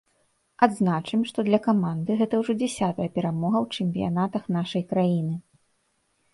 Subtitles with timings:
[0.67, 5.35] Адзначым, што для каманды гэта ўжо дзясятая перамога ў чэмпіянатах нашай краіны.